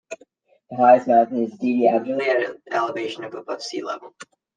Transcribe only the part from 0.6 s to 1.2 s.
The highest